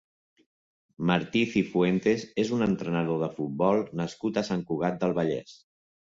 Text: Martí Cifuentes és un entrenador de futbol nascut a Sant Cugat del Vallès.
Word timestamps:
Martí 1.09 1.41
Cifuentes 1.49 2.23
és 2.43 2.53
un 2.57 2.65
entrenador 2.67 3.19
de 3.25 3.29
futbol 3.35 3.83
nascut 4.01 4.39
a 4.41 4.45
Sant 4.47 4.63
Cugat 4.71 4.97
del 5.05 5.15
Vallès. 5.19 5.53